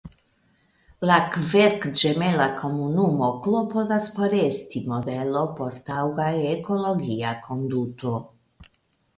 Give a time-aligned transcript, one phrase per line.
[1.09, 6.27] La kverkĝemela komunumo klopodas por esti modelo por taŭga
[6.57, 8.17] ekologia konduto.